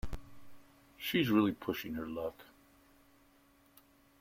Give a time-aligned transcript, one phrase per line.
[0.97, 2.45] She's really pushing her luck!